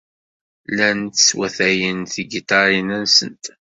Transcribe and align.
Llant 0.75 1.15
swatayent 1.27 2.11
tigiṭarin-nsent. 2.13 3.43